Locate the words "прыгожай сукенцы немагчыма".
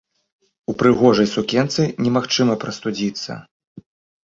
0.79-2.59